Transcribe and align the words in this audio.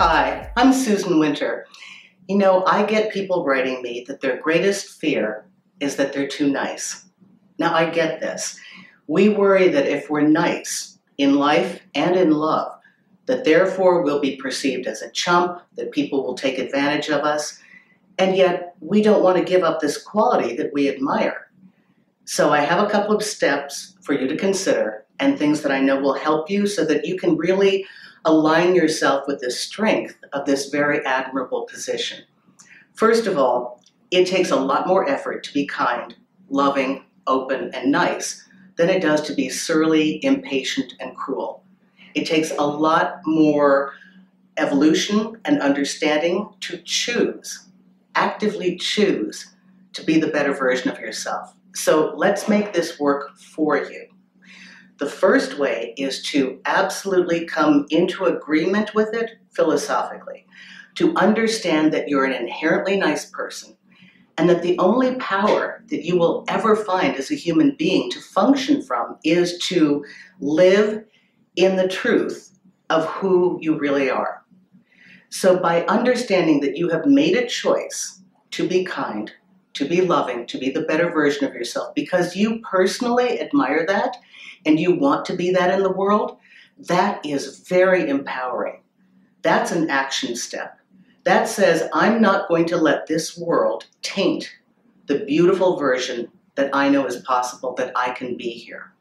I'm 0.00 0.72
Susan 0.72 1.18
Winter. 1.18 1.66
You 2.28 2.38
know, 2.38 2.64
I 2.66 2.84
get 2.84 3.12
people 3.12 3.44
writing 3.44 3.82
me 3.82 4.04
that 4.06 4.20
their 4.20 4.40
greatest 4.40 5.00
fear 5.00 5.46
is 5.80 5.96
that 5.96 6.12
they're 6.12 6.28
too 6.28 6.50
nice. 6.50 7.06
Now, 7.58 7.74
I 7.74 7.90
get 7.90 8.20
this. 8.20 8.58
We 9.08 9.28
worry 9.28 9.68
that 9.68 9.86
if 9.86 10.08
we're 10.08 10.20
nice 10.20 10.98
in 11.16 11.34
life 11.34 11.80
and 11.94 12.14
in 12.14 12.30
love, 12.30 12.72
that 13.26 13.44
therefore 13.44 14.02
we'll 14.02 14.20
be 14.20 14.36
perceived 14.36 14.86
as 14.86 15.02
a 15.02 15.10
chump, 15.10 15.62
that 15.74 15.90
people 15.90 16.24
will 16.24 16.34
take 16.34 16.58
advantage 16.58 17.08
of 17.08 17.22
us, 17.22 17.58
and 18.18 18.36
yet 18.36 18.74
we 18.80 19.02
don't 19.02 19.22
want 19.22 19.36
to 19.36 19.44
give 19.44 19.64
up 19.64 19.80
this 19.80 20.00
quality 20.00 20.54
that 20.56 20.72
we 20.72 20.88
admire. 20.88 21.50
So 22.24 22.52
I 22.52 22.60
have 22.60 22.82
a 22.82 22.90
couple 22.90 23.16
of 23.16 23.22
steps 23.22 23.96
for 24.02 24.12
you 24.12 24.28
to 24.28 24.36
consider 24.36 25.06
and 25.18 25.36
things 25.36 25.62
that 25.62 25.72
I 25.72 25.80
know 25.80 25.98
will 26.00 26.14
help 26.14 26.48
you 26.48 26.66
so 26.66 26.84
that 26.84 27.04
you 27.04 27.16
can 27.16 27.36
really 27.36 27.84
align 28.24 28.74
yourself 28.74 29.24
with 29.26 29.40
the 29.40 29.50
strength 29.50 30.16
of 30.32 30.44
this 30.44 30.68
very 30.68 31.04
admirable 31.06 31.66
position. 31.70 32.24
First 32.94 33.26
of 33.26 33.38
all, 33.38 33.82
it 34.10 34.26
takes 34.26 34.50
a 34.50 34.56
lot 34.56 34.86
more 34.86 35.08
effort 35.08 35.44
to 35.44 35.52
be 35.52 35.66
kind, 35.66 36.14
loving, 36.48 37.04
open, 37.26 37.72
and 37.74 37.92
nice 37.92 38.44
than 38.76 38.88
it 38.88 39.02
does 39.02 39.20
to 39.22 39.34
be 39.34 39.48
surly, 39.48 40.24
impatient, 40.24 40.94
and 41.00 41.16
cruel. 41.16 41.62
It 42.14 42.26
takes 42.26 42.50
a 42.50 42.66
lot 42.66 43.20
more 43.24 43.92
evolution 44.56 45.40
and 45.44 45.60
understanding 45.60 46.48
to 46.60 46.78
choose, 46.78 47.68
actively 48.14 48.76
choose 48.76 49.54
to 49.92 50.04
be 50.04 50.18
the 50.18 50.28
better 50.28 50.52
version 50.52 50.90
of 50.90 50.98
yourself. 50.98 51.54
So 51.74 52.12
let's 52.16 52.48
make 52.48 52.72
this 52.72 52.98
work 52.98 53.36
for 53.36 53.76
you. 53.76 54.07
The 54.98 55.06
first 55.06 55.58
way 55.58 55.94
is 55.96 56.22
to 56.24 56.60
absolutely 56.64 57.46
come 57.46 57.86
into 57.90 58.24
agreement 58.24 58.94
with 58.94 59.14
it 59.14 59.30
philosophically, 59.50 60.44
to 60.96 61.14
understand 61.14 61.92
that 61.92 62.08
you're 62.08 62.24
an 62.24 62.32
inherently 62.32 62.96
nice 62.96 63.26
person 63.26 63.76
and 64.36 64.48
that 64.48 64.62
the 64.62 64.78
only 64.78 65.14
power 65.16 65.84
that 65.88 66.04
you 66.04 66.16
will 66.16 66.44
ever 66.48 66.74
find 66.74 67.16
as 67.16 67.30
a 67.30 67.36
human 67.36 67.76
being 67.76 68.10
to 68.10 68.20
function 68.20 68.82
from 68.82 69.16
is 69.24 69.58
to 69.58 70.04
live 70.40 71.04
in 71.56 71.76
the 71.76 71.88
truth 71.88 72.58
of 72.90 73.04
who 73.06 73.58
you 73.60 73.78
really 73.78 74.10
are. 74.10 74.44
So, 75.30 75.58
by 75.58 75.84
understanding 75.86 76.60
that 76.60 76.76
you 76.76 76.88
have 76.88 77.04
made 77.04 77.36
a 77.36 77.46
choice 77.46 78.22
to 78.52 78.66
be 78.66 78.84
kind, 78.84 79.30
to 79.78 79.88
be 79.88 80.00
loving, 80.00 80.46
to 80.46 80.58
be 80.58 80.70
the 80.70 80.82
better 80.82 81.10
version 81.10 81.46
of 81.46 81.54
yourself, 81.54 81.94
because 81.94 82.36
you 82.36 82.60
personally 82.60 83.40
admire 83.40 83.86
that 83.86 84.16
and 84.66 84.78
you 84.78 84.94
want 84.94 85.24
to 85.26 85.36
be 85.36 85.50
that 85.52 85.72
in 85.72 85.82
the 85.82 85.92
world, 85.92 86.36
that 86.78 87.24
is 87.24 87.60
very 87.60 88.08
empowering. 88.08 88.82
That's 89.42 89.72
an 89.72 89.88
action 89.88 90.36
step. 90.36 90.78
That 91.24 91.48
says, 91.48 91.88
I'm 91.92 92.20
not 92.20 92.48
going 92.48 92.66
to 92.66 92.76
let 92.76 93.06
this 93.06 93.38
world 93.38 93.86
taint 94.02 94.50
the 95.06 95.24
beautiful 95.24 95.78
version 95.78 96.28
that 96.56 96.74
I 96.74 96.88
know 96.88 97.06
is 97.06 97.16
possible, 97.18 97.74
that 97.74 97.92
I 97.96 98.10
can 98.10 98.36
be 98.36 98.50
here. 98.50 98.92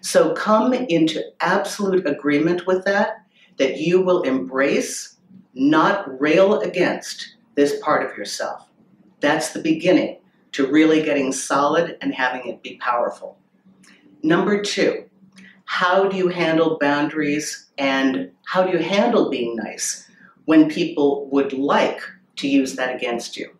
So 0.00 0.34
come 0.34 0.72
into 0.72 1.22
absolute 1.40 2.06
agreement 2.06 2.66
with 2.66 2.84
that, 2.84 3.24
that 3.58 3.78
you 3.78 4.00
will 4.00 4.22
embrace, 4.22 5.16
not 5.54 6.20
rail 6.20 6.60
against 6.60 7.36
this 7.54 7.80
part 7.80 8.08
of 8.08 8.16
yourself. 8.16 8.65
That's 9.26 9.50
the 9.50 9.58
beginning 9.58 10.20
to 10.52 10.68
really 10.68 11.02
getting 11.02 11.32
solid 11.32 11.98
and 12.00 12.14
having 12.14 12.46
it 12.46 12.62
be 12.62 12.76
powerful. 12.76 13.36
Number 14.22 14.62
two, 14.62 15.10
how 15.64 16.08
do 16.08 16.16
you 16.16 16.28
handle 16.28 16.78
boundaries 16.78 17.66
and 17.76 18.30
how 18.46 18.62
do 18.62 18.70
you 18.70 18.78
handle 18.78 19.28
being 19.28 19.56
nice 19.56 20.08
when 20.44 20.70
people 20.70 21.28
would 21.32 21.52
like 21.52 21.98
to 22.36 22.46
use 22.46 22.76
that 22.76 22.94
against 22.94 23.36
you? 23.36 23.50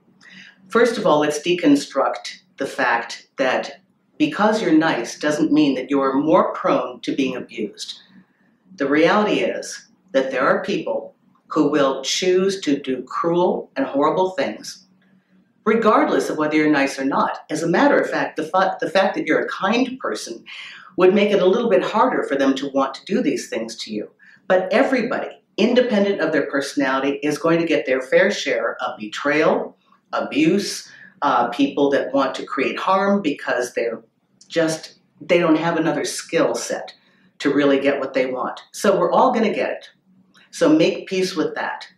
First 0.68 0.98
of 0.98 1.04
all, 1.04 1.18
let's 1.18 1.40
deconstruct 1.40 2.42
the 2.58 2.66
fact 2.66 3.26
that 3.36 3.80
because 4.18 4.62
you're 4.62 4.70
nice 4.70 5.18
doesn't 5.18 5.50
mean 5.50 5.74
that 5.74 5.90
you're 5.90 6.14
more 6.14 6.52
prone 6.52 7.00
to 7.00 7.16
being 7.16 7.34
abused. 7.34 7.98
The 8.76 8.86
reality 8.86 9.40
is 9.40 9.88
that 10.12 10.30
there 10.30 10.46
are 10.46 10.62
people 10.62 11.16
who 11.48 11.68
will 11.68 12.04
choose 12.04 12.60
to 12.60 12.78
do 12.78 13.02
cruel 13.02 13.72
and 13.74 13.84
horrible 13.84 14.30
things 14.30 14.85
regardless 15.66 16.30
of 16.30 16.38
whether 16.38 16.54
you're 16.54 16.70
nice 16.70 16.98
or 16.98 17.04
not. 17.04 17.40
As 17.50 17.62
a 17.62 17.68
matter 17.68 17.98
of 17.98 18.08
fact, 18.08 18.36
the, 18.36 18.44
fa- 18.44 18.78
the 18.80 18.88
fact 18.88 19.16
that 19.16 19.26
you're 19.26 19.44
a 19.44 19.48
kind 19.48 19.98
person 19.98 20.42
would 20.96 21.12
make 21.12 21.30
it 21.30 21.42
a 21.42 21.46
little 21.46 21.68
bit 21.68 21.82
harder 21.82 22.22
for 22.22 22.36
them 22.36 22.54
to 22.54 22.70
want 22.70 22.94
to 22.94 23.04
do 23.04 23.20
these 23.20 23.48
things 23.48 23.76
to 23.76 23.92
you. 23.92 24.08
But 24.46 24.72
everybody, 24.72 25.28
independent 25.56 26.20
of 26.20 26.32
their 26.32 26.46
personality, 26.46 27.18
is 27.22 27.36
going 27.36 27.58
to 27.58 27.66
get 27.66 27.84
their 27.84 28.00
fair 28.00 28.30
share 28.30 28.76
of 28.80 28.98
betrayal, 28.98 29.76
abuse, 30.12 30.88
uh, 31.22 31.48
people 31.48 31.90
that 31.90 32.14
want 32.14 32.34
to 32.36 32.46
create 32.46 32.78
harm 32.78 33.20
because 33.20 33.74
they're 33.74 34.02
just, 34.48 34.94
they 35.20 35.38
don't 35.38 35.56
have 35.56 35.76
another 35.76 36.04
skill 36.04 36.54
set 36.54 36.94
to 37.40 37.52
really 37.52 37.80
get 37.80 37.98
what 37.98 38.14
they 38.14 38.26
want. 38.26 38.60
So 38.70 38.98
we're 38.98 39.12
all 39.12 39.32
going 39.32 39.44
to 39.44 39.54
get 39.54 39.70
it. 39.70 39.88
So 40.52 40.68
make 40.68 41.08
peace 41.08 41.34
with 41.34 41.54
that. 41.56 41.88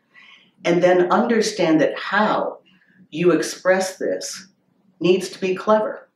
And 0.64 0.82
then 0.82 1.12
understand 1.12 1.80
that 1.80 1.96
how 1.96 2.58
you 3.10 3.32
express 3.32 3.96
this 3.96 4.48
needs 5.00 5.28
to 5.30 5.40
be 5.40 5.54
clever. 5.54 6.08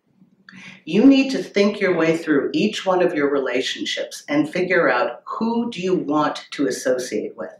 You 0.85 1.05
need 1.05 1.31
to 1.31 1.43
think 1.43 1.81
your 1.81 1.97
way 1.97 2.17
through 2.17 2.51
each 2.53 2.85
one 2.85 3.03
of 3.03 3.15
your 3.15 3.31
relationships 3.31 4.25
and 4.29 4.51
figure 4.51 4.91
out 4.91 5.23
who 5.25 5.71
do 5.71 5.81
you 5.81 5.95
want 5.95 6.47
to 6.51 6.67
associate 6.67 7.37
with. 7.37 7.53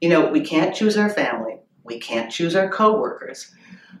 You 0.00 0.08
know, 0.08 0.30
we 0.30 0.40
can't 0.40 0.74
choose 0.74 0.96
our 0.96 1.08
family, 1.08 1.60
we 1.84 1.98
can't 1.98 2.30
choose 2.30 2.54
our 2.54 2.68
coworkers, 2.68 3.54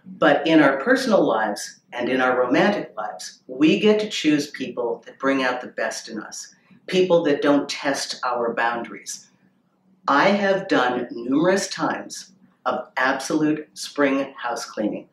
but 0.04 0.46
in 0.46 0.60
our 0.60 0.80
personal 0.80 1.26
lives 1.26 1.80
and 1.92 2.08
in 2.08 2.20
our 2.20 2.38
romantic 2.38 2.92
lives, 2.96 3.42
we 3.46 3.80
get 3.80 3.98
to 4.00 4.08
choose 4.08 4.50
people 4.50 5.02
that 5.06 5.18
bring 5.18 5.42
out 5.42 5.60
the 5.60 5.68
best 5.68 6.08
in 6.08 6.20
us, 6.20 6.54
people 6.86 7.22
that 7.24 7.42
don't 7.42 7.68
test 7.68 8.20
our 8.24 8.52
boundaries. 8.52 9.30
I 10.06 10.28
have 10.28 10.68
done 10.68 11.08
numerous 11.10 11.68
times 11.68 12.32
of 12.66 12.88
absolute 12.96 13.68
spring 13.74 14.34
house 14.36 14.64
cleaning. 14.64 15.08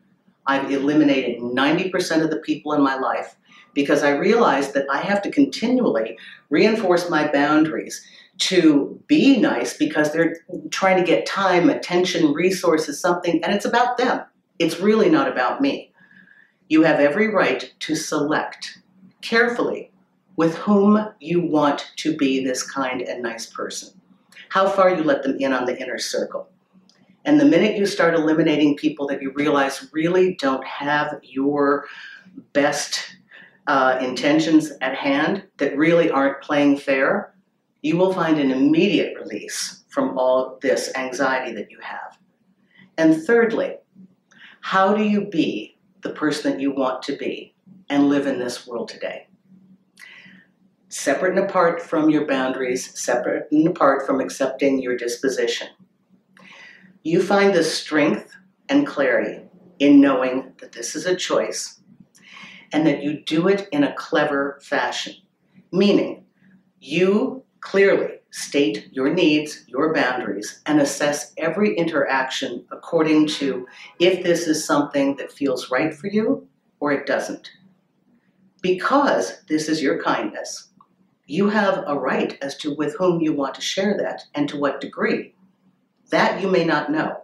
I've 0.47 0.71
eliminated 0.71 1.41
90% 1.41 2.23
of 2.23 2.29
the 2.29 2.37
people 2.37 2.73
in 2.73 2.81
my 2.81 2.95
life 2.95 3.35
because 3.73 4.03
I 4.03 4.11
realized 4.11 4.73
that 4.73 4.85
I 4.91 4.99
have 4.99 5.21
to 5.23 5.31
continually 5.31 6.17
reinforce 6.49 7.09
my 7.09 7.31
boundaries 7.31 8.05
to 8.37 8.99
be 9.07 9.37
nice 9.37 9.77
because 9.77 10.11
they're 10.11 10.37
trying 10.69 10.97
to 10.97 11.03
get 11.03 11.25
time, 11.25 11.69
attention, 11.69 12.33
resources, 12.33 12.99
something, 12.99 13.43
and 13.43 13.53
it's 13.53 13.65
about 13.65 13.97
them. 13.97 14.23
It's 14.59 14.79
really 14.79 15.09
not 15.09 15.27
about 15.27 15.61
me. 15.61 15.91
You 16.67 16.83
have 16.83 16.99
every 16.99 17.27
right 17.27 17.73
to 17.81 17.95
select 17.95 18.79
carefully 19.21 19.91
with 20.35 20.55
whom 20.55 21.09
you 21.19 21.41
want 21.41 21.91
to 21.97 22.15
be 22.15 22.43
this 22.43 22.63
kind 22.63 23.01
and 23.01 23.23
nice 23.23 23.45
person. 23.45 23.89
How 24.49 24.67
far 24.67 24.93
you 24.93 25.03
let 25.03 25.23
them 25.23 25.37
in 25.39 25.53
on 25.53 25.65
the 25.65 25.79
inner 25.79 25.97
circle. 25.97 26.49
And 27.25 27.39
the 27.39 27.45
minute 27.45 27.75
you 27.75 27.87
start 27.87 28.13
eliminating 28.13 28.77
people 28.77 29.07
that 29.07 29.21
you 29.21 29.31
realize 29.31 29.89
really 29.91 30.35
don't 30.35 30.65
have 30.65 31.19
your 31.23 31.87
best 32.53 33.17
uh, 33.65 33.97
intentions 33.99 34.71
at 34.81 34.95
hand, 34.95 35.43
that 35.57 35.75
really 35.75 36.11
aren't 36.11 36.41
playing 36.41 36.77
fair, 36.77 37.33
you 37.81 37.97
will 37.97 38.13
find 38.13 38.39
an 38.39 38.51
immediate 38.51 39.17
release 39.19 39.83
from 39.89 40.15
all 40.17 40.59
this 40.61 40.91
anxiety 40.95 41.51
that 41.53 41.71
you 41.71 41.79
have. 41.81 42.19
And 42.99 43.23
thirdly, 43.23 43.77
how 44.61 44.93
do 44.93 45.03
you 45.03 45.25
be 45.25 45.77
the 46.01 46.11
person 46.11 46.51
that 46.51 46.61
you 46.61 46.71
want 46.71 47.01
to 47.03 47.17
be 47.17 47.55
and 47.89 48.07
live 48.07 48.27
in 48.27 48.37
this 48.37 48.67
world 48.67 48.87
today? 48.87 49.27
Separate 50.89 51.35
and 51.35 51.49
apart 51.49 51.81
from 51.81 52.11
your 52.11 52.27
boundaries, 52.27 52.97
separate 52.99 53.47
and 53.51 53.67
apart 53.67 54.05
from 54.05 54.19
accepting 54.19 54.79
your 54.79 54.95
disposition 54.95 55.67
you 57.05 57.21
find 57.21 57.53
the 57.53 57.63
strength 57.63 58.35
and 58.67 58.87
clarity 58.87 59.39
in 59.77 60.01
knowing 60.01 60.51
that 60.59 60.71
this 60.71 60.95
is 60.95 61.05
a 61.05 61.15
choice 61.15 61.79
and 62.73 62.87
that 62.87 63.03
you 63.03 63.23
do 63.25 63.47
it 63.47 63.69
in 63.71 63.83
a 63.83 63.93
clever 63.93 64.59
fashion. 64.63 65.13
Meaning, 65.71 66.25
you 66.79 67.43
clearly 67.61 68.15
state 68.31 68.89
your 68.91 69.13
needs, 69.13 69.65
your 69.67 69.93
boundaries, 69.93 70.63
and 70.65 70.81
assess 70.81 71.31
every 71.37 71.77
interaction 71.77 72.65
according 72.71 73.27
to 73.27 73.67
if 73.99 74.23
this 74.23 74.47
is 74.47 74.65
something 74.65 75.15
that 75.17 75.31
feels 75.31 75.69
right 75.69 75.93
for 75.93 76.07
you 76.07 76.47
or 76.79 76.91
it 76.91 77.05
doesn't. 77.05 77.51
Because 78.63 79.43
this 79.47 79.69
is 79.69 79.79
your 79.79 80.01
kindness, 80.01 80.69
you 81.27 81.49
have 81.49 81.83
a 81.85 81.95
right 81.95 82.35
as 82.41 82.57
to 82.57 82.73
with 82.73 82.95
whom 82.97 83.21
you 83.21 83.31
want 83.31 83.53
to 83.53 83.61
share 83.61 83.95
that 83.95 84.23
and 84.33 84.49
to 84.49 84.57
what 84.57 84.81
degree. 84.81 85.34
That 86.15 86.41
you 86.41 86.47
may 86.47 86.63
not 86.63 86.89
know. 86.89 87.23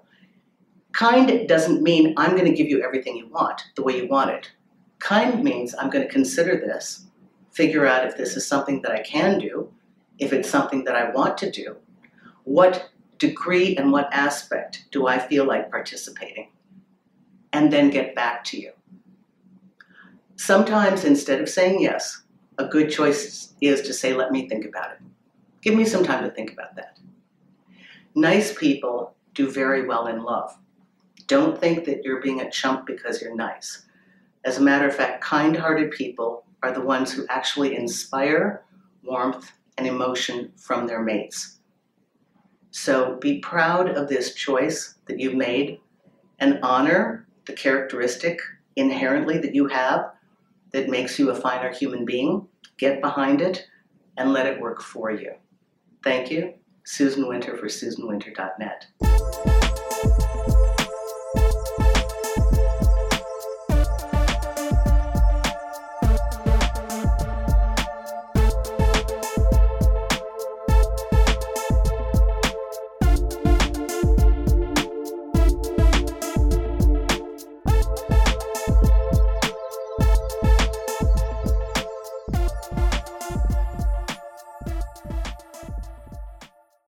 Kind 0.92 1.48
doesn't 1.48 1.82
mean 1.82 2.14
I'm 2.18 2.32
going 2.32 2.44
to 2.44 2.54
give 2.54 2.68
you 2.68 2.84
everything 2.84 3.16
you 3.16 3.30
want 3.30 3.62
the 3.78 3.84
way 3.84 3.96
you 3.96 4.06
want 4.10 4.32
it. 4.32 4.52
Kind 5.00 5.42
means 5.42 5.74
I'm 5.74 5.90
going 5.90 6.06
to 6.06 6.12
consider 6.12 6.58
this, 6.58 7.06
figure 7.52 7.86
out 7.86 8.06
if 8.06 8.18
this 8.18 8.36
is 8.36 8.46
something 8.46 8.82
that 8.82 8.92
I 8.92 9.00
can 9.00 9.40
do, 9.40 9.72
if 10.20 10.34
it's 10.34 10.50
something 10.50 10.84
that 10.84 10.98
I 10.98 11.10
want 11.10 11.38
to 11.38 11.50
do, 11.50 11.78
what 12.44 12.90
degree 13.18 13.78
and 13.78 13.94
what 13.94 14.10
aspect 14.12 14.84
do 14.92 15.08
I 15.08 15.20
feel 15.20 15.46
like 15.46 15.72
participating? 15.72 16.50
And 17.54 17.72
then 17.72 17.92
get 17.92 18.14
back 18.14 18.44
to 18.46 18.60
you. 18.60 18.74
Sometimes 20.36 21.06
instead 21.06 21.40
of 21.40 21.48
saying 21.48 21.80
yes, 21.80 22.24
a 22.58 22.66
good 22.66 22.92
choice 22.92 23.54
is 23.62 23.84
to 23.84 23.94
say, 23.94 24.14
let 24.14 24.34
me 24.34 24.50
think 24.50 24.66
about 24.66 24.92
it. 24.92 24.98
Give 25.62 25.76
me 25.76 25.86
some 25.86 26.04
time 26.04 26.26
to 26.26 26.30
think 26.30 26.52
about 26.52 26.76
that. 26.76 26.98
Nice 28.16 28.54
people 28.54 29.16
do 29.34 29.50
very 29.50 29.88
well 29.88 30.08
in 30.08 30.24
love. 30.24 30.58
Don't 31.28 31.60
think 31.60 31.86
that 31.86 32.04
you're 32.04 32.22
being 32.22 32.42
a 32.42 32.52
chump 32.52 32.86
because 32.86 33.22
you're 33.22 33.36
nice. 33.36 33.86
As 34.44 34.58
a 34.58 34.62
matter 34.62 34.88
of 34.88 34.96
fact, 34.96 35.24
kind 35.24 35.56
hearted 35.56 35.92
people 35.92 36.44
are 36.62 36.74
the 36.74 36.81
ones 36.81 37.13
who 37.13 37.25
actually 37.30 37.75
inspire 37.75 38.63
warmth 39.04 39.52
and 39.78 39.88
emotion 39.88 40.52
from 40.58 40.88
their 40.88 41.02
mates. 41.02 41.60
So 42.72 43.16
be 43.16 43.40
proud 43.40 43.90
of 43.90 44.10
this 44.10 44.34
choice 44.34 44.96
that 45.06 45.19
you've 45.19 45.36
made 45.36 45.80
and 46.40 46.60
honor 46.64 47.28
the 47.46 47.54
characteristic 47.54 48.40
inherently 48.75 49.38
that 49.38 49.56
you 49.56 49.68
have 49.68 50.12
that 50.72 50.90
makes 50.90 51.18
you 51.19 51.30
a 51.30 51.36
finer 51.36 51.72
human 51.72 52.06
being. 52.06 52.48
Get 52.78 53.02
behind 53.02 53.42
it 53.42 53.68
and 54.18 54.34
let 54.34 54.48
it 54.48 54.60
work 54.60 54.81
for 54.81 55.12
you. 55.12 55.34
Thank 56.04 56.31
you. 56.31 56.54
Susan 56.83 57.28
Winter 57.28 57.57
for 57.57 57.68
SusanWinter.net. 57.68 58.88